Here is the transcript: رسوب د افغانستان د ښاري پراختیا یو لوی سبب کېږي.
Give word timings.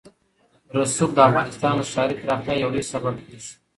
رسوب 0.77 1.09
د 1.15 1.19
افغانستان 1.27 1.73
د 1.77 1.81
ښاري 1.91 2.15
پراختیا 2.21 2.53
یو 2.55 2.69
لوی 2.73 2.85
سبب 2.93 3.15
کېږي. 3.25 3.53